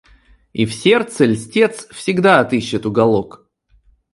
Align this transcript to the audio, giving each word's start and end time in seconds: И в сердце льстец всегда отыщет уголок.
И 0.51 0.65
в 0.65 0.73
сердце 0.73 1.25
льстец 1.25 1.87
всегда 1.91 2.39
отыщет 2.39 2.87
уголок. 2.87 3.45